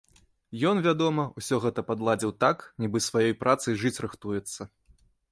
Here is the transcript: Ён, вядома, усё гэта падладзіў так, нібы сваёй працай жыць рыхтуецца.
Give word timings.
Ён, 0.69 0.77
вядома, 0.85 1.25
усё 1.41 1.59
гэта 1.65 1.83
падладзіў 1.89 2.31
так, 2.43 2.63
нібы 2.85 3.01
сваёй 3.09 3.35
працай 3.43 3.77
жыць 3.83 3.93
рыхтуецца. 4.07 4.61